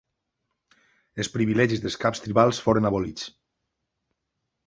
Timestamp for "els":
1.23-1.29